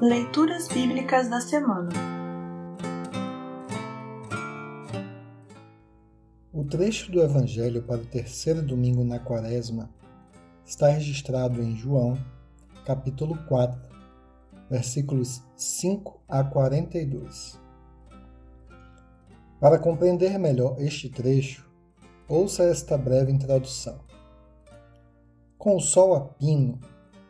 Leituras 0.00 0.68
Bíblicas 0.68 1.28
da 1.28 1.40
Semana 1.40 1.88
O 6.52 6.62
trecho 6.62 7.10
do 7.10 7.20
Evangelho 7.20 7.82
para 7.82 8.02
o 8.02 8.06
terceiro 8.06 8.62
domingo 8.62 9.02
na 9.02 9.18
Quaresma 9.18 9.90
está 10.64 10.86
registrado 10.86 11.60
em 11.60 11.74
João, 11.74 12.16
capítulo 12.86 13.36
4, 13.48 13.76
versículos 14.70 15.42
5 15.56 16.22
a 16.28 16.44
42. 16.44 17.60
Para 19.58 19.80
compreender 19.80 20.38
melhor 20.38 20.76
este 20.78 21.08
trecho, 21.08 21.68
ouça 22.28 22.62
esta 22.62 22.96
breve 22.96 23.32
introdução. 23.32 23.98
Com 25.58 25.74
o 25.74 25.80
sol 25.80 26.14
a 26.14 26.20
pino, 26.20 26.78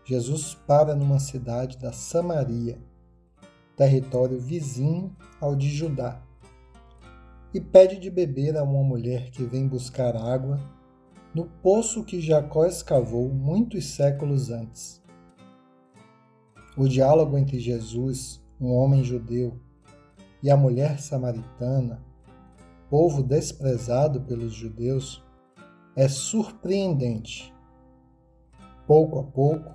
Jesus 0.09 0.55
para 0.55 0.97
numa 0.97 1.19
cidade 1.19 1.77
da 1.77 1.93
Samaria, 1.93 2.81
território 3.77 4.41
vizinho 4.41 5.15
ao 5.39 5.55
de 5.55 5.69
Judá, 5.69 6.23
e 7.53 7.61
pede 7.61 7.99
de 7.99 8.09
beber 8.09 8.57
a 8.57 8.63
uma 8.63 8.83
mulher 8.83 9.31
que 9.31 9.45
vem 9.45 9.69
buscar 9.69 10.17
água 10.17 10.59
no 11.35 11.45
poço 11.45 12.03
que 12.05 12.23
Jacó 12.23 12.65
escavou 12.65 13.29
muitos 13.29 13.85
séculos 13.85 14.49
antes. 14.49 15.05
O 16.75 16.89
diálogo 16.89 17.37
entre 17.37 17.61
Jesus, 17.61 18.43
um 18.59 18.73
homem 18.73 19.05
judeu, 19.05 19.61
e 20.43 20.51
a 20.51 20.57
mulher 20.57 21.01
samaritana, 21.01 22.03
povo 22.89 23.23
desprezado 23.23 24.23
pelos 24.23 24.55
judeus, 24.55 25.23
é 25.95 26.09
surpreendente 26.09 27.53
Pouco 28.89 29.19
a 29.19 29.23
pouco, 29.23 29.75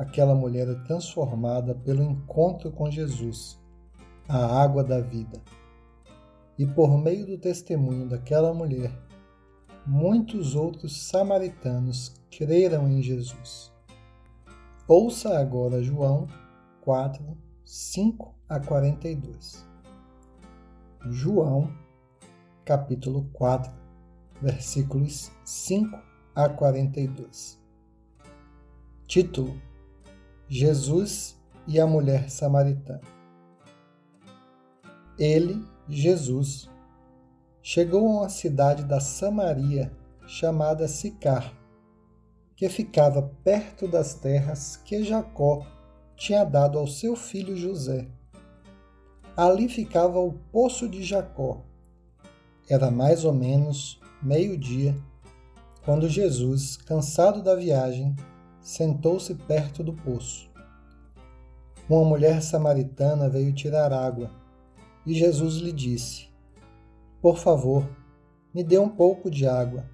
aquela 0.00 0.34
mulher 0.34 0.66
é 0.66 0.74
transformada 0.86 1.74
pelo 1.74 2.02
encontro 2.02 2.72
com 2.72 2.90
Jesus, 2.90 3.60
a 4.26 4.62
água 4.62 4.82
da 4.82 4.98
vida. 4.98 5.42
E 6.58 6.66
por 6.66 6.96
meio 6.96 7.26
do 7.26 7.36
testemunho 7.36 8.08
daquela 8.08 8.54
mulher, 8.54 8.90
muitos 9.86 10.54
outros 10.54 11.06
samaritanos 11.06 12.14
creram 12.30 12.88
em 12.88 13.02
Jesus. 13.02 13.70
Ouça 14.88 15.38
agora 15.38 15.82
João 15.82 16.26
4, 16.80 17.36
5 17.62 18.34
a 18.48 18.58
42. 18.58 19.68
João, 21.10 21.70
capítulo 22.64 23.28
4, 23.34 23.70
versículos 24.40 25.30
5 25.44 25.98
a 26.34 26.48
42. 26.48 27.60
Título: 29.06 29.69
Jesus 30.52 31.40
e 31.64 31.78
a 31.78 31.86
mulher 31.86 32.28
samaritana. 32.28 33.00
Ele, 35.16 35.64
Jesus, 35.88 36.68
chegou 37.62 38.04
a 38.08 38.22
uma 38.22 38.28
cidade 38.28 38.82
da 38.82 38.98
Samaria 38.98 39.92
chamada 40.26 40.88
Sicar, 40.88 41.54
que 42.56 42.68
ficava 42.68 43.30
perto 43.44 43.86
das 43.86 44.14
terras 44.14 44.76
que 44.76 45.04
Jacó 45.04 45.64
tinha 46.16 46.42
dado 46.42 46.80
ao 46.80 46.86
seu 46.88 47.14
filho 47.14 47.56
José. 47.56 48.08
Ali 49.36 49.68
ficava 49.68 50.18
o 50.18 50.32
poço 50.32 50.88
de 50.88 51.04
Jacó. 51.04 51.64
Era 52.68 52.90
mais 52.90 53.24
ou 53.24 53.32
menos 53.32 54.00
meio-dia, 54.20 54.96
quando 55.84 56.08
Jesus, 56.08 56.76
cansado 56.76 57.40
da 57.40 57.54
viagem, 57.54 58.16
sentou-se 58.60 59.34
perto 59.34 59.82
do 59.82 59.92
poço. 59.92 60.50
Uma 61.88 62.04
mulher 62.04 62.42
samaritana 62.42 63.28
veio 63.28 63.52
tirar 63.52 63.92
água 63.92 64.30
e 65.04 65.14
Jesus 65.14 65.56
lhe 65.56 65.72
disse: 65.72 66.28
Por 67.20 67.38
favor, 67.38 67.88
me 68.54 68.62
dê 68.62 68.78
um 68.78 68.88
pouco 68.88 69.30
de 69.30 69.46
água. 69.46 69.84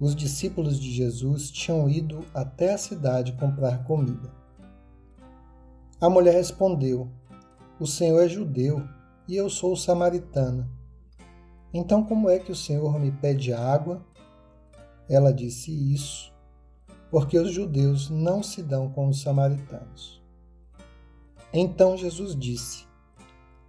Os 0.00 0.16
discípulos 0.16 0.80
de 0.80 0.90
Jesus 0.90 1.50
tinham 1.50 1.88
ido 1.88 2.24
até 2.34 2.72
a 2.72 2.78
cidade 2.78 3.32
comprar 3.32 3.84
comida. 3.84 4.32
A 6.00 6.08
mulher 6.08 6.34
respondeu: 6.34 7.08
O 7.78 7.86
Senhor 7.86 8.20
é 8.20 8.28
judeu 8.28 8.82
e 9.28 9.36
eu 9.36 9.50
sou 9.50 9.76
samaritana. 9.76 10.68
Então, 11.72 12.02
como 12.02 12.28
é 12.28 12.38
que 12.38 12.50
o 12.50 12.56
Senhor 12.56 12.98
me 12.98 13.12
pede 13.12 13.52
água? 13.52 14.04
Ela 15.08 15.32
disse 15.32 15.70
isso 15.70 16.32
porque 17.10 17.38
os 17.38 17.52
judeus 17.52 18.08
não 18.08 18.42
se 18.42 18.62
dão 18.62 18.88
com 18.90 19.08
os 19.08 19.20
samaritanos. 19.20 20.22
Então 21.52 21.96
Jesus 21.96 22.36
disse: 22.36 22.86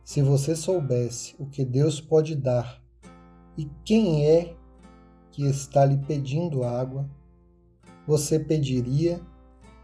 Se 0.04 0.22
você 0.22 0.56
soubesse 0.56 1.36
o 1.40 1.46
que 1.46 1.66
Deus 1.66 2.00
pode 2.00 2.36
dar 2.36 2.82
e 3.58 3.70
quem 3.84 4.28
é 4.28 4.56
que 5.32 5.46
está 5.46 5.84
lhe 5.86 5.98
pedindo 5.98 6.64
água, 6.64 7.10
você 8.06 8.40
pediria 8.40 9.20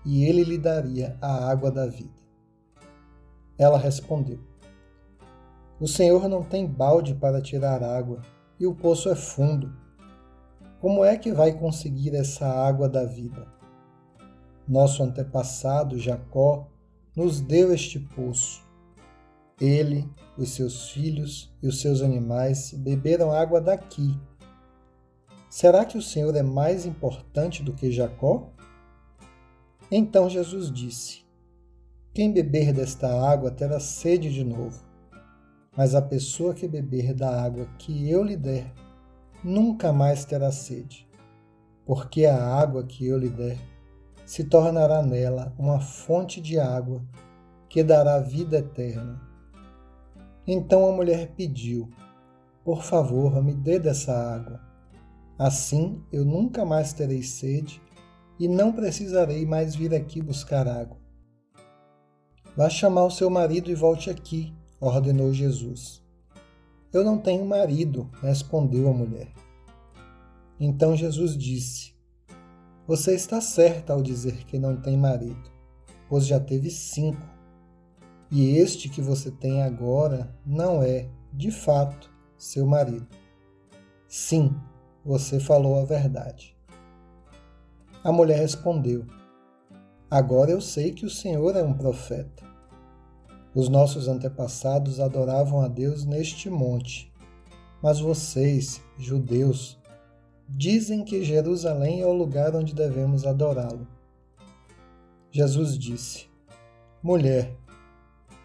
e 0.06 0.24
ele 0.24 0.44
lhe 0.44 0.58
daria 0.58 1.18
a 1.22 1.50
água 1.50 1.72
da 1.72 1.88
vida. 1.88 2.22
Ela 3.58 3.78
respondeu: 3.78 4.40
O 5.80 5.88
Senhor 5.88 6.30
não 6.30 6.44
tem 6.44 6.68
balde 6.68 7.16
para 7.16 7.42
tirar 7.42 7.82
água 7.82 8.22
e 8.60 8.68
o 8.68 8.76
poço 8.76 9.10
é 9.10 9.16
fundo. 9.16 9.74
Como 10.80 11.04
é 11.04 11.18
que 11.18 11.32
vai 11.32 11.54
conseguir 11.54 12.14
essa 12.14 12.46
água 12.48 12.88
da 12.88 13.04
vida? 13.04 13.48
Nosso 14.68 15.02
antepassado 15.02 15.98
Jacó 15.98 16.68
nos 17.16 17.42
deu 17.42 17.74
este 17.74 18.00
poço. 18.00 18.64
Ele, 19.60 20.08
os 20.38 20.50
seus 20.50 20.92
filhos 20.92 21.52
e 21.64 21.68
os 21.68 21.82
seus 21.82 22.04
animais 22.04 22.74
beberam 22.74 23.32
água 23.32 23.60
daqui. 23.60 24.16
Será 25.50 25.84
que 25.84 25.98
o 25.98 26.02
Senhor 26.02 26.36
é 26.36 26.44
mais 26.44 26.86
importante 26.86 27.64
do 27.64 27.74
que 27.74 27.92
Jacó? 27.92 28.52
Então 29.90 30.30
Jesus 30.30 30.72
disse: 30.72 31.26
Quem 32.14 32.32
beber 32.32 32.72
desta 32.72 33.08
água 33.28 33.50
terá 33.50 33.80
sede 33.80 34.32
de 34.32 34.44
novo, 34.44 34.80
mas 35.76 35.96
a 35.96 36.04
pessoa 36.04 36.54
que 36.54 36.68
beber 36.68 37.16
da 37.16 37.42
água 37.42 37.66
que 37.80 38.08
eu 38.08 38.22
lhe 38.22 38.38
der 38.38 38.72
nunca 39.44 39.94
mais 39.94 40.26
terá 40.26 40.52
sede, 40.52 41.08
porque 41.86 42.26
a 42.26 42.38
água 42.38 42.84
que 42.84 43.06
eu 43.06 43.18
lhe 43.18 43.30
der 43.30 43.58
se 44.26 44.44
tornará 44.44 45.02
nela 45.02 45.54
uma 45.58 45.80
fonte 45.80 46.42
de 46.42 46.60
água 46.60 47.02
que 47.70 47.84
dará 47.84 48.20
vida 48.20 48.58
eterna. 48.58 49.22
Então 50.46 50.88
a 50.88 50.92
mulher 50.92 51.34
pediu: 51.36 51.90
Por 52.64 52.84
favor, 52.84 53.42
me 53.44 53.54
dê 53.54 53.80
dessa 53.80 54.14
água. 54.14 54.62
Assim 55.38 56.04
eu 56.12 56.26
nunca 56.26 56.66
mais 56.66 56.94
terei 56.94 57.22
sede 57.24 57.82
e 58.40 58.48
não 58.48 58.72
precisarei 58.72 59.46
mais 59.46 59.76
vir 59.76 59.94
aqui 59.94 60.22
buscar 60.22 60.68
água. 60.68 60.98
Vá 62.56 62.70
chamar 62.70 63.06
o 63.06 63.12
seu 63.12 63.30
marido 63.30 63.70
e 63.70 63.76
volte 63.76 64.10
aqui, 64.10 64.54
ordenou 64.80 65.32
Jesus. 65.32 66.04
Eu 66.92 67.04
não 67.04 67.18
tenho 67.18 67.46
marido, 67.46 68.10
respondeu 68.22 68.90
a 68.90 68.94
mulher. 68.94 69.32
Então 70.60 70.96
Jesus 70.96 71.38
disse: 71.38 71.94
Você 72.88 73.14
está 73.14 73.42
certa 73.42 73.94
ao 73.94 74.02
dizer 74.02 74.46
que 74.46 74.58
não 74.58 74.78
tem 74.78 74.98
marido, 74.98 75.52
pois 76.08 76.26
já 76.26 76.40
teve 76.40 76.70
cinco. 76.70 77.22
E 78.32 78.58
este 78.58 78.90
que 78.90 79.02
você 79.02 79.30
tem 79.30 79.62
agora 79.62 80.34
não 80.46 80.82
é, 80.82 81.10
de 81.32 81.52
fato, 81.52 82.10
seu 82.38 82.66
marido. 82.66 83.08
Sim, 84.08 84.56
você 85.04 85.40
falou 85.40 85.80
a 85.80 85.86
verdade. 85.86 86.56
A 88.04 88.12
mulher 88.12 88.40
respondeu: 88.40 89.06
Agora 90.10 90.52
eu 90.52 90.62
sei 90.62 90.94
que 90.94 91.06
o 91.06 91.10
Senhor 91.10 91.54
é 91.58 91.64
um 91.64 91.74
profeta. 91.74 92.47
Os 93.58 93.70
nossos 93.70 94.08
antepassados 94.08 95.00
adoravam 95.00 95.62
a 95.62 95.68
Deus 95.68 96.06
neste 96.06 96.48
monte, 96.48 97.12
mas 97.82 98.00
vocês, 98.00 98.80
judeus, 99.00 99.80
dizem 100.48 101.04
que 101.04 101.24
Jerusalém 101.24 102.02
é 102.02 102.06
o 102.06 102.14
lugar 102.14 102.56
onde 102.56 102.76
devemos 102.76 103.26
adorá-lo. 103.26 103.88
Jesus 105.32 105.76
disse: 105.76 106.30
Mulher, 107.02 107.58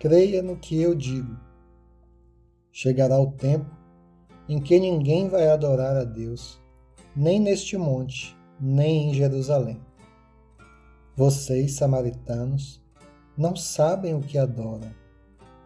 creia 0.00 0.41
no 0.41 0.56
que 0.56 0.81
eu 0.81 0.94
digo. 0.94 1.38
Chegará 2.73 3.20
o 3.20 3.32
tempo 3.32 3.70
em 4.49 4.59
que 4.59 4.81
ninguém 4.81 5.29
vai 5.29 5.47
adorar 5.50 5.94
a 5.94 6.05
Deus, 6.05 6.59
nem 7.14 7.38
neste 7.38 7.76
monte, 7.76 8.35
nem 8.59 9.11
em 9.11 9.14
Jerusalém. 9.14 9.79
Vocês, 11.14 11.75
samaritanos, 11.75 12.82
não 13.37 13.55
sabem 13.55 14.14
o 14.14 14.23
que 14.23 14.38
adoram 14.38 15.01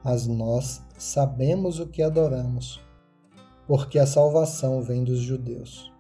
mas 0.06 0.24
nós 0.24 0.80
sabemos 0.96 1.80
o 1.80 1.86
que 1.88 2.00
adoramos, 2.00 2.80
porque 3.66 3.98
a 3.98 4.06
salvação 4.06 4.80
vem 4.80 5.02
dos 5.02 5.18
judeus. 5.18 5.92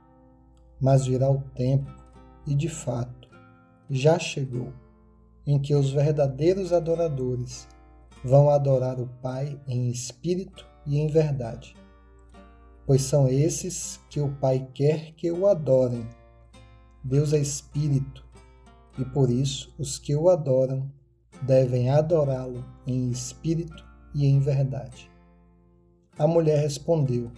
Mas 0.80 1.06
virá 1.06 1.28
o 1.28 1.42
tempo, 1.56 1.92
e 2.46 2.54
de 2.54 2.68
fato, 2.68 3.28
já 3.90 4.16
chegou, 4.16 4.72
em 5.44 5.58
que 5.58 5.74
os 5.74 5.90
verdadeiros 5.90 6.72
adoradores 6.72 7.66
vão 8.22 8.48
adorar 8.48 9.00
o 9.00 9.08
Pai 9.20 9.60
em 9.66 9.90
espírito 9.90 10.64
e 10.86 11.00
em 11.00 11.08
verdade. 11.08 11.74
Pois 12.86 13.02
são 13.02 13.26
esses 13.26 13.98
que 14.08 14.20
o 14.20 14.30
Pai 14.36 14.68
quer 14.72 15.14
que 15.14 15.32
o 15.32 15.48
adorem. 15.48 16.06
Deus 17.02 17.32
é 17.32 17.38
espírito, 17.38 18.24
e 18.96 19.04
por 19.04 19.30
isso 19.30 19.74
os 19.76 19.98
que 19.98 20.14
o 20.14 20.30
adoram 20.30 20.88
devem 21.42 21.90
adorá-lo 21.90 22.64
em 22.86 23.10
espírito 23.10 23.84
e 24.16 24.24
em 24.24 24.40
verdade. 24.40 25.10
A 26.18 26.26
mulher 26.26 26.58
respondeu: 26.58 27.30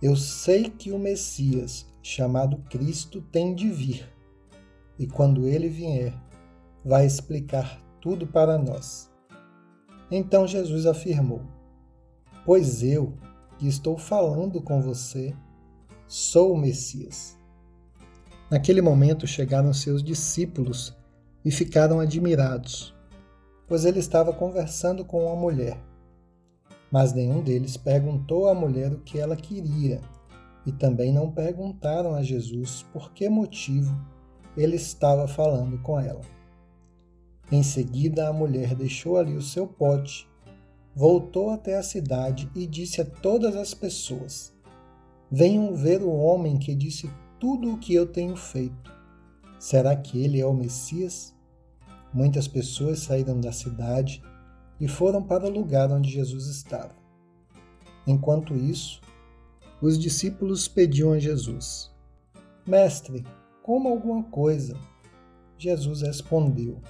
Eu 0.00 0.16
sei 0.16 0.70
que 0.70 0.90
o 0.90 0.98
Messias, 0.98 1.86
chamado 2.02 2.56
Cristo, 2.70 3.20
tem 3.20 3.54
de 3.54 3.68
vir, 3.68 4.10
e 4.98 5.06
quando 5.06 5.46
ele 5.46 5.68
vier, 5.68 6.14
vai 6.82 7.04
explicar 7.04 7.78
tudo 8.00 8.26
para 8.26 8.56
nós. 8.56 9.10
Então 10.10 10.46
Jesus 10.46 10.86
afirmou: 10.86 11.42
Pois 12.46 12.82
eu, 12.82 13.12
que 13.58 13.68
estou 13.68 13.98
falando 13.98 14.62
com 14.62 14.80
você, 14.80 15.36
sou 16.08 16.54
o 16.54 16.58
Messias. 16.58 17.36
Naquele 18.50 18.80
momento 18.80 19.26
chegaram 19.26 19.72
seus 19.72 20.02
discípulos 20.02 20.96
e 21.44 21.50
ficaram 21.50 22.00
admirados, 22.00 22.94
pois 23.72 23.86
ele 23.86 24.00
estava 24.00 24.34
conversando 24.34 25.02
com 25.02 25.24
uma 25.24 25.34
mulher. 25.34 25.78
Mas 26.90 27.14
nenhum 27.14 27.40
deles 27.40 27.74
perguntou 27.74 28.46
à 28.46 28.54
mulher 28.54 28.92
o 28.92 29.00
que 29.00 29.18
ela 29.18 29.34
queria, 29.34 29.98
e 30.66 30.72
também 30.72 31.10
não 31.10 31.30
perguntaram 31.30 32.14
a 32.14 32.22
Jesus 32.22 32.84
por 32.92 33.14
que 33.14 33.30
motivo 33.30 33.98
ele 34.58 34.76
estava 34.76 35.26
falando 35.26 35.80
com 35.80 35.98
ela. 35.98 36.20
Em 37.50 37.62
seguida, 37.62 38.28
a 38.28 38.32
mulher 38.32 38.74
deixou 38.74 39.16
ali 39.16 39.34
o 39.34 39.40
seu 39.40 39.66
pote, 39.66 40.28
voltou 40.94 41.48
até 41.48 41.78
a 41.78 41.82
cidade 41.82 42.50
e 42.54 42.66
disse 42.66 43.00
a 43.00 43.06
todas 43.06 43.56
as 43.56 43.72
pessoas: 43.72 44.52
Venham 45.30 45.74
ver 45.74 46.02
o 46.02 46.12
homem 46.12 46.58
que 46.58 46.74
disse 46.74 47.10
tudo 47.40 47.72
o 47.72 47.78
que 47.78 47.94
eu 47.94 48.06
tenho 48.06 48.36
feito. 48.36 48.92
Será 49.58 49.96
que 49.96 50.22
ele 50.22 50.38
é 50.38 50.44
o 50.44 50.52
Messias? 50.52 51.34
Muitas 52.12 52.46
pessoas 52.46 53.00
saíram 53.00 53.40
da 53.40 53.52
cidade 53.52 54.22
e 54.80 54.86
foram 54.86 55.22
para 55.22 55.46
o 55.46 55.50
lugar 55.50 55.90
onde 55.90 56.10
Jesus 56.10 56.46
estava. 56.46 56.94
Enquanto 58.06 58.54
isso, 58.54 59.00
os 59.80 59.98
discípulos 59.98 60.68
pediam 60.68 61.12
a 61.12 61.18
Jesus: 61.18 61.90
Mestre, 62.66 63.24
coma 63.62 63.90
alguma 63.90 64.22
coisa. 64.24 64.76
Jesus 65.56 66.02
respondeu: 66.02 66.80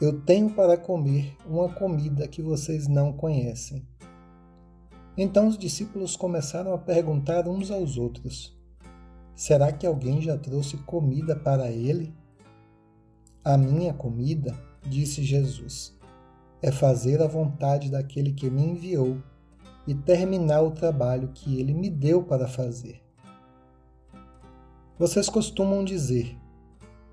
eu 0.00 0.20
tenho 0.20 0.50
para 0.50 0.76
comer 0.76 1.36
uma 1.46 1.68
comida 1.72 2.26
que 2.26 2.42
vocês 2.42 2.88
não 2.88 3.12
conhecem. 3.12 3.86
Então 5.16 5.46
os 5.46 5.56
discípulos 5.56 6.16
começaram 6.16 6.74
a 6.74 6.78
perguntar 6.78 7.48
uns 7.48 7.70
aos 7.70 7.96
outros: 7.96 8.58
Será 9.36 9.72
que 9.72 9.86
alguém 9.86 10.20
já 10.20 10.36
trouxe 10.36 10.76
comida 10.78 11.36
para 11.36 11.70
ele? 11.70 12.12
A 13.44 13.58
minha 13.58 13.92
comida, 13.92 14.58
disse 14.82 15.22
Jesus, 15.22 15.96
é 16.62 16.72
fazer 16.72 17.20
a 17.20 17.26
vontade 17.26 17.90
daquele 17.90 18.32
que 18.32 18.48
me 18.48 18.62
enviou 18.62 19.18
e 19.86 19.94
terminar 19.94 20.62
o 20.62 20.70
trabalho 20.70 21.28
que 21.34 21.60
ele 21.60 21.74
me 21.74 21.90
deu 21.90 22.22
para 22.22 22.48
fazer. 22.48 23.02
Vocês 24.98 25.28
costumam 25.28 25.84
dizer: 25.84 26.38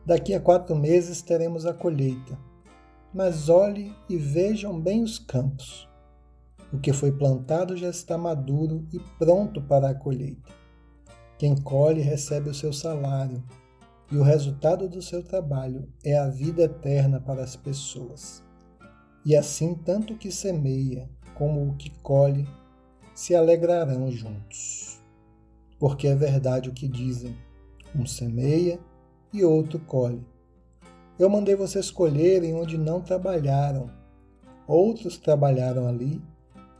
daqui 0.06 0.33
a 0.33 0.39
quatro 0.39 0.75
meses 0.75 1.22
teremos 1.22 1.66
a 1.66 1.74
colheita 1.74 2.38
mas 3.13 3.50
olhe 3.50 3.94
e 4.07 4.18
vejam 4.18 4.80
bem 4.80 5.04
os 5.04 5.19
campos. 5.19 5.88
O 6.72 6.80
que 6.80 6.94
foi 6.94 7.12
plantado 7.12 7.75
já 7.75 7.89
está 7.89 8.18
maduro 8.18 8.88
e 8.94 9.00
pronto 9.19 9.62
para 9.62 9.89
a 9.89 9.95
colheita. 9.95 10.54
Quem 11.38 11.56
colhe 11.56 12.01
recebe 12.01 12.50
o 12.50 12.54
seu 12.54 12.72
salário, 12.72 13.44
e 14.12 14.18
o 14.18 14.24
resultado 14.24 14.90
do 14.90 15.02
seu 15.02 15.24
trabalho 15.24 15.88
é 16.04 16.18
a 16.18 16.28
vida 16.28 16.63
eterna 16.63 17.22
para 17.22 17.42
as 17.42 17.56
pessoas. 17.56 18.44
E 19.24 19.36
assim, 19.36 19.74
tanto 19.74 20.13
o 20.13 20.18
que 20.18 20.30
semeia 20.30 21.10
como 21.34 21.66
o 21.66 21.75
que 21.75 21.90
colhe 22.02 22.46
se 23.16 23.34
alegrarão 23.34 24.12
juntos. 24.12 25.00
Porque 25.80 26.08
é 26.08 26.16
verdade 26.16 26.69
o 26.69 26.74
que 26.74 26.88
dizem: 26.88 27.36
um 27.96 28.06
semeia 28.06 28.80
e 29.34 29.46
outro 29.46 29.80
colhe. 29.80 30.25
Eu 31.18 31.30
mandei 31.30 31.56
vocês 31.56 31.90
colherem 31.90 32.54
onde 32.54 32.78
não 32.78 33.00
trabalharam. 33.00 33.90
Outros 34.68 35.18
trabalharam 35.18 35.88
ali 35.88 36.22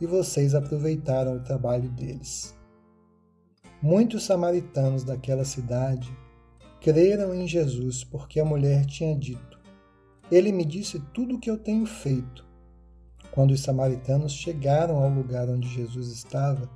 e 0.01 0.06
vocês 0.06 0.54
aproveitaram 0.54 1.36
o 1.36 1.44
trabalho 1.44 1.89
deles. 1.89 2.56
Muitos 3.81 4.24
samaritanos 4.24 5.04
daquela 5.04 5.45
cidade 5.45 6.12
creram 6.81 7.33
em 7.33 7.48
Jesus 7.48 8.04
porque 8.04 8.39
a 8.39 8.45
mulher 8.45 8.86
tinha 8.86 9.16
dito: 9.16 9.57
Ele 10.30 10.51
me 10.51 10.66
disse 10.66 11.00
tudo 11.13 11.36
o 11.36 11.39
que 11.39 11.50
eu 11.50 11.57
tenho 11.57 11.86
feito. 11.86 12.45
Quando 13.31 13.51
os 13.51 13.62
samaritanos 13.62 14.33
chegaram 14.33 14.98
ao 14.98 15.10
lugar 15.10 15.48
onde 15.48 15.69
Jesus 15.69 16.10
estava, 16.10 16.69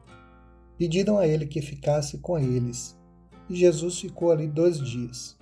pediram 0.78 1.18
a 1.18 1.28
ele 1.28 1.46
que 1.46 1.62
ficasse 1.62 2.20
com 2.20 2.40
eles, 2.40 2.98
e 3.50 3.56
Jesus 3.58 4.00
ficou 4.00 4.32
ali 4.32 4.48
dois 4.48 4.80
dias 4.80 5.36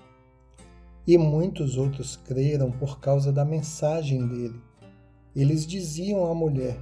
e 1.06 1.18
muitos 1.18 1.78
outros 1.78 2.16
creram 2.16 2.72
por 2.72 3.00
causa 3.00 3.32
da 3.32 3.44
mensagem 3.44 4.26
dele. 4.26 4.60
Eles 5.36 5.66
diziam 5.66 6.26
à 6.26 6.34
mulher: 6.34 6.80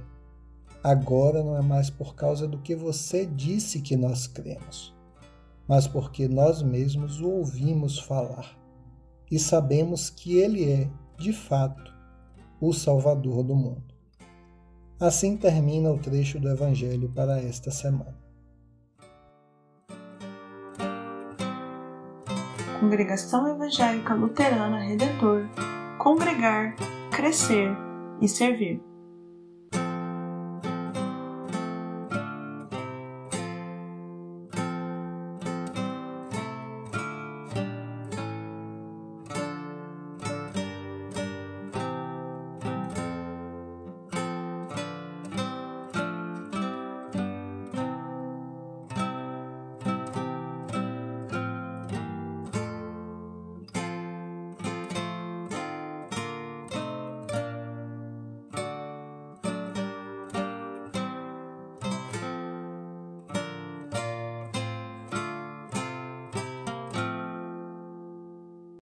Agora 0.82 1.42
não 1.42 1.56
é 1.56 1.62
mais 1.62 1.90
por 1.90 2.14
causa 2.14 2.46
do 2.46 2.58
que 2.58 2.74
você 2.74 3.26
disse 3.26 3.80
que 3.80 3.96
nós 3.96 4.26
cremos, 4.26 4.94
mas 5.68 5.86
porque 5.86 6.28
nós 6.28 6.62
mesmos 6.62 7.20
o 7.20 7.30
ouvimos 7.30 7.98
falar 7.98 8.56
e 9.30 9.38
sabemos 9.38 10.10
que 10.10 10.36
ele 10.38 10.70
é, 10.70 10.90
de 11.18 11.32
fato, 11.32 11.92
o 12.60 12.72
Salvador 12.72 13.42
do 13.42 13.54
mundo. 13.54 13.94
Assim 15.00 15.36
termina 15.36 15.90
o 15.90 15.98
trecho 15.98 16.38
do 16.38 16.48
Evangelho 16.48 17.08
para 17.08 17.40
esta 17.40 17.70
semana. 17.70 18.14
Congregação 22.78 23.48
Evangélica 23.48 24.14
Luterana 24.14 24.80
Redentor 24.80 25.48
Congregar, 25.98 26.74
Crescer 27.10 27.70
e 28.20 28.28
Servir. 28.28 28.82